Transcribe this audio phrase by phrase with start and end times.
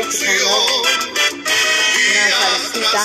[0.00, 0.14] una
[2.30, 3.02] salsita.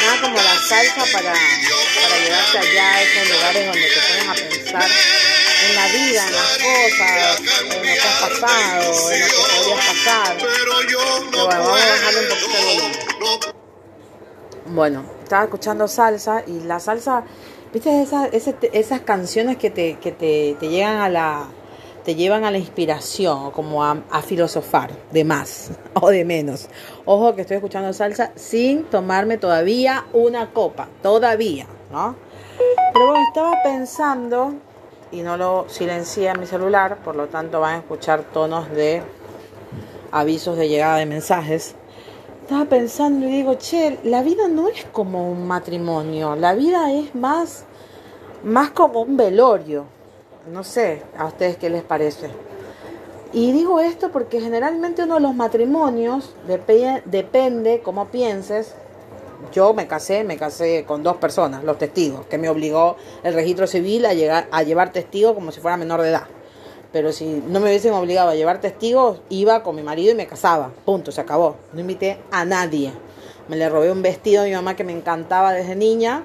[0.00, 4.34] Nada como la salsa para, para llevarte allá a esos lugares donde te pones a
[4.34, 4.90] pensar
[5.68, 9.86] en la vida, en las cosas, en lo que has pasado, en lo que podrías
[9.86, 10.36] pasar.
[10.36, 13.58] Pero bueno, vamos a bajarle un poquito el volumen.
[14.66, 17.24] Bueno, estaba escuchando salsa y la salsa,
[17.72, 21.48] viste esas, esas, esas canciones que te, que te, te llegan a la
[22.08, 26.70] te llevan a la inspiración, como a, a, filosofar, de más o de menos.
[27.04, 32.16] Ojo que estoy escuchando salsa sin tomarme todavía una copa, todavía, ¿no?
[32.94, 34.54] Pero bueno, estaba pensando,
[35.12, 39.02] y no lo silencié en mi celular, por lo tanto van a escuchar tonos de
[40.10, 41.74] avisos de llegada de mensajes.
[42.40, 47.14] Estaba pensando y digo, che, la vida no es como un matrimonio, la vida es
[47.14, 47.66] más,
[48.42, 49.97] más como un velorio
[50.52, 52.30] no sé, a ustedes qué les parece.
[53.32, 58.74] Y digo esto porque generalmente uno de los matrimonios depende, cómo pienses.
[59.52, 63.66] Yo me casé, me casé con dos personas, los testigos, que me obligó el registro
[63.66, 66.26] civil a, llegar, a llevar testigos como si fuera menor de edad.
[66.90, 70.26] Pero si no me hubiesen obligado a llevar testigos, iba con mi marido y me
[70.26, 70.72] casaba.
[70.86, 71.56] Punto, se acabó.
[71.74, 72.92] No invité a nadie.
[73.48, 76.24] Me le robé un vestido a mi mamá que me encantaba desde niña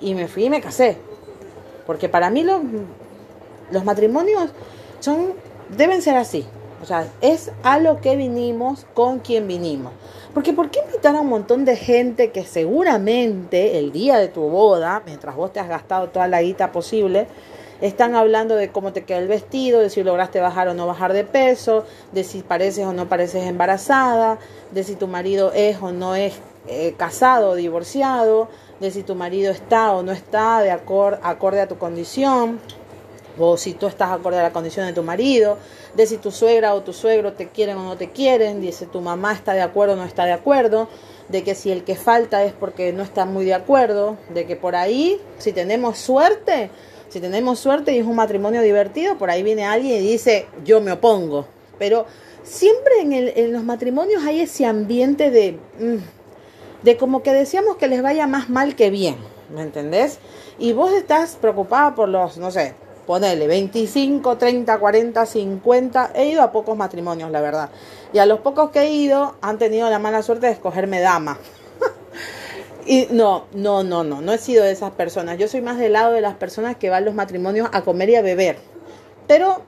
[0.00, 0.98] y me fui y me casé.
[1.86, 2.60] Porque para mí los
[3.70, 4.50] los matrimonios
[5.00, 5.34] son,
[5.76, 6.46] deben ser así.
[6.82, 9.92] O sea, es a lo que vinimos, con quien vinimos.
[10.32, 14.42] Porque ¿por qué invitar a un montón de gente que seguramente el día de tu
[14.42, 17.26] boda, mientras vos te has gastado toda la guita posible,
[17.80, 21.12] están hablando de cómo te queda el vestido, de si lograste bajar o no bajar
[21.12, 24.38] de peso, de si pareces o no pareces embarazada,
[24.70, 26.34] de si tu marido es o no es
[26.66, 28.48] eh, casado o divorciado,
[28.80, 32.60] de si tu marido está o no está de acorde a tu condición
[33.38, 35.58] o si tú estás acorde a la condición de tu marido,
[35.94, 38.86] de si tu suegra o tu suegro te quieren o no te quieren, de si
[38.86, 40.88] tu mamá está de acuerdo o no está de acuerdo,
[41.28, 44.56] de que si el que falta es porque no está muy de acuerdo, de que
[44.56, 46.70] por ahí, si tenemos suerte,
[47.08, 50.80] si tenemos suerte y es un matrimonio divertido, por ahí viene alguien y dice, yo
[50.80, 51.46] me opongo.
[51.78, 52.06] Pero
[52.42, 57.88] siempre en, en los matrimonios hay ese ambiente de, mm, de como que decíamos que
[57.88, 59.16] les vaya más mal que bien,
[59.54, 60.18] ¿me entendés?
[60.58, 62.74] Y vos estás preocupada por los, no sé,
[63.10, 66.12] ponele 25, 30, 40, 50.
[66.14, 67.68] He ido a pocos matrimonios, la verdad.
[68.12, 71.36] Y a los pocos que he ido han tenido la mala suerte de escogerme dama.
[72.86, 75.38] y no, no, no, no, no he sido de esas personas.
[75.38, 78.14] Yo soy más del lado de las personas que van los matrimonios a comer y
[78.14, 78.58] a beber.
[79.26, 79.60] Pero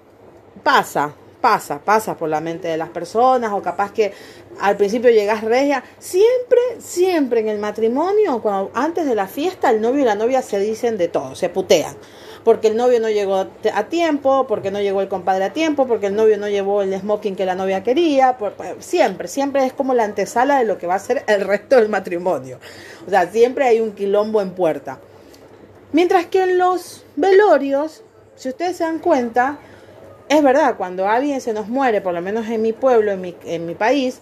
[0.62, 4.12] pasa, pasa, pasa por la mente de las personas o capaz que
[4.60, 5.82] al principio llegas regia.
[5.98, 10.42] Siempre, siempre en el matrimonio, cuando antes de la fiesta, el novio y la novia
[10.42, 11.96] se dicen de todo, se putean
[12.44, 16.06] porque el novio no llegó a tiempo, porque no llegó el compadre a tiempo, porque
[16.06, 18.36] el novio no llevó el smoking que la novia quería,
[18.80, 21.88] siempre, siempre es como la antesala de lo que va a ser el resto del
[21.88, 22.58] matrimonio.
[23.06, 24.98] O sea, siempre hay un quilombo en puerta.
[25.92, 28.02] Mientras que en los velorios,
[28.34, 29.58] si ustedes se dan cuenta,
[30.28, 33.36] es verdad, cuando alguien se nos muere, por lo menos en mi pueblo, en mi,
[33.44, 34.20] en mi país,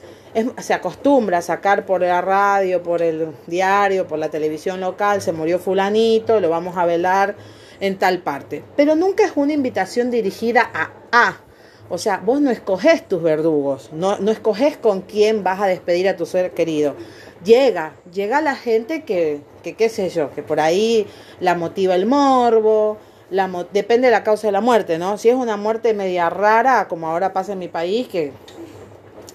[0.58, 5.32] se acostumbra a sacar por la radio, por el diario, por la televisión local, se
[5.32, 7.34] murió fulanito, lo vamos a velar
[7.80, 8.62] en tal parte.
[8.76, 11.36] Pero nunca es una invitación dirigida a A.
[11.88, 16.08] O sea, vos no escoges tus verdugos, no, no escoges con quién vas a despedir
[16.08, 16.94] a tu ser querido.
[17.44, 21.08] Llega, llega la gente que, que qué sé yo, que por ahí
[21.40, 22.98] la motiva el morbo,
[23.30, 25.18] la, depende de la causa de la muerte, ¿no?
[25.18, 28.32] Si es una muerte media rara, como ahora pasa en mi país, que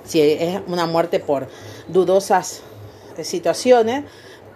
[0.06, 1.50] si es una muerte por
[1.90, 2.62] dudosas
[3.22, 4.06] situaciones,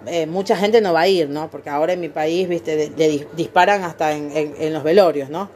[0.06, 1.50] eh, mucha gente no va a ir, ¿no?
[1.50, 5.50] Porque ahora en mi país, viste, le, disparan hasta en, en, los velorios, ¿no?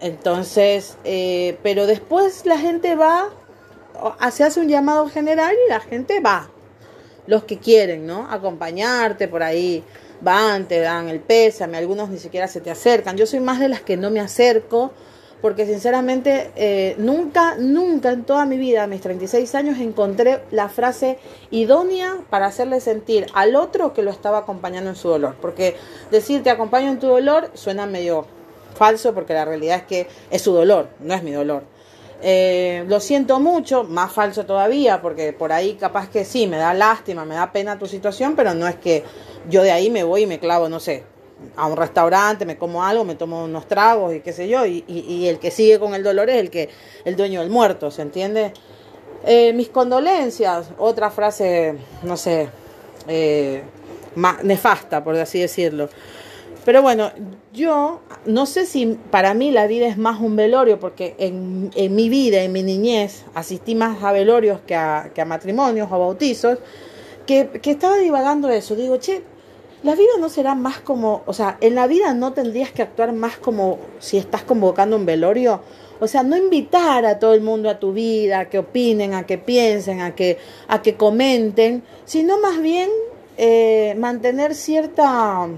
[0.00, 3.30] Entonces, eh, pero después la gente va,
[4.30, 6.50] se hace un llamado general y la gente va.
[7.26, 8.30] Los que quieren, ¿no?
[8.30, 9.82] Acompañarte por ahí,
[10.20, 13.16] van, te dan el pésame, algunos ni siquiera se te acercan.
[13.16, 14.92] Yo soy más de las que no me acerco
[15.44, 20.70] porque sinceramente eh, nunca, nunca en toda mi vida, a mis 36 años, encontré la
[20.70, 21.18] frase
[21.50, 25.36] idónea para hacerle sentir al otro que lo estaba acompañando en su dolor.
[25.42, 25.76] Porque
[26.10, 28.24] decir te acompaño en tu dolor suena medio
[28.74, 31.64] falso porque la realidad es que es su dolor, no es mi dolor.
[32.22, 36.72] Eh, lo siento mucho, más falso todavía, porque por ahí capaz que sí, me da
[36.72, 39.04] lástima, me da pena tu situación, pero no es que
[39.50, 41.04] yo de ahí me voy y me clavo, no sé,
[41.56, 45.26] a un restaurante, me como algo, me tomo unos tragos y qué sé yo, y,
[45.26, 46.68] el que sigue con el dolor es el que
[47.04, 48.52] el dueño del muerto, ¿se entiende?
[49.26, 52.48] Eh, mis condolencias, otra frase, no sé,
[53.08, 53.62] eh,
[54.42, 55.88] nefasta, por así decirlo.
[56.64, 57.10] Pero bueno,
[57.52, 62.08] yo no sé si para mí la vida es más un velorio, porque en, mi
[62.08, 66.58] vida, en mi niñez, asistí más a velorios que a, que a matrimonios o bautizos,
[67.26, 68.74] que, que estaba divagando eso.
[68.76, 69.22] Digo, che,
[69.84, 73.12] la vida no será más como, o sea, en la vida no tendrías que actuar
[73.12, 75.60] más como si estás convocando un velorio.
[76.00, 79.26] O sea, no invitar a todo el mundo a tu vida, a que opinen, a
[79.26, 80.38] que piensen, a que,
[80.68, 82.88] a que comenten, sino más bien
[83.36, 85.48] eh, mantener cierta,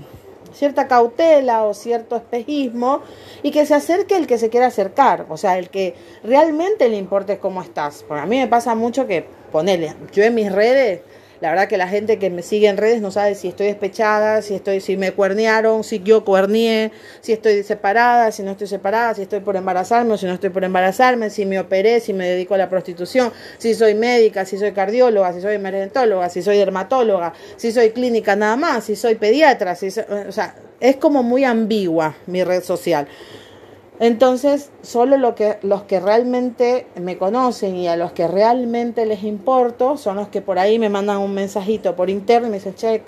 [0.52, 3.02] cierta cautela o cierto espejismo
[3.44, 5.94] y que se acerque el que se quiera acercar, o sea, el que
[6.24, 8.04] realmente le importe cómo estás.
[8.06, 11.02] Porque a mí me pasa mucho que, ponele, yo en mis redes
[11.40, 14.42] la verdad que la gente que me sigue en redes no sabe si estoy despechada,
[14.42, 19.14] si estoy, si me cuernearon, si yo cuernié, si estoy separada, si no estoy separada,
[19.14, 22.28] si estoy por embarazarme o si no estoy por embarazarme, si me operé, si me
[22.28, 26.58] dedico a la prostitución, si soy médica, si soy cardióloga, si soy emergentóloga, si soy
[26.58, 31.44] dermatóloga, si soy clínica nada más, si soy pediatra, si o sea, es como muy
[31.44, 33.06] ambigua mi red social.
[33.98, 39.22] Entonces, solo lo que, los que realmente me conocen y a los que realmente les
[39.22, 42.74] importo son los que por ahí me mandan un mensajito por interno y me dicen,
[42.74, 43.02] che,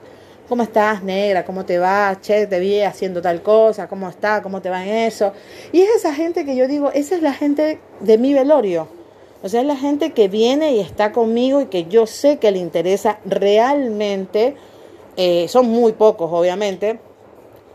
[0.48, 1.44] ¿cómo estás, negra?
[1.44, 2.16] ¿Cómo te va?
[2.22, 4.42] Che, te vi haciendo tal cosa, ¿cómo está?
[4.42, 5.32] ¿Cómo te va en eso?
[5.72, 8.88] Y es esa gente que yo digo, esa es la gente de mi velorio.
[9.42, 12.50] O sea, es la gente que viene y está conmigo y que yo sé que
[12.50, 14.56] le interesa realmente.
[15.16, 17.00] Eh, son muy pocos, obviamente,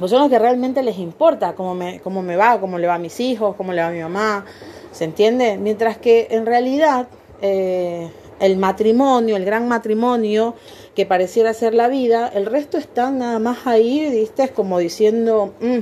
[0.04, 2.96] pues son los que realmente les importa cómo me, cómo me va, cómo le va
[2.96, 4.44] a mis hijos, cómo le va a mi mamá,
[4.92, 5.56] ¿se entiende?
[5.56, 7.08] Mientras que en realidad
[7.42, 8.10] eh,
[8.42, 10.56] el matrimonio, el gran matrimonio
[10.94, 14.50] que pareciera ser la vida, el resto están nada más ahí, ¿viste?
[14.50, 15.80] Como diciendo, mm,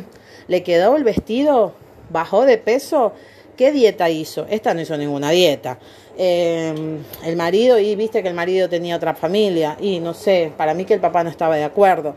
[0.49, 1.73] le quedó el vestido,
[2.11, 3.13] bajó de peso,
[3.57, 4.45] ¿qué dieta hizo?
[4.51, 5.79] Esta no hizo ninguna dieta.
[6.15, 10.75] Eh, el marido, y viste que el marido tenía otra familia, y no sé, para
[10.75, 12.13] mí que el papá no estaba de acuerdo.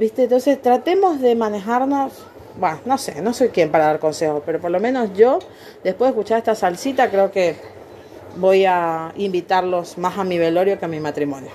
[0.00, 0.22] ¿Viste?
[0.22, 2.14] Entonces tratemos de manejarnos,
[2.58, 5.40] bueno, no sé, no soy quien para dar consejos, pero por lo menos yo,
[5.84, 7.56] después de escuchar esta salsita, creo que
[8.36, 11.50] voy a invitarlos más a mi velorio que a mi matrimonio.